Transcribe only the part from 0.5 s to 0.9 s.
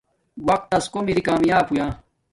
تس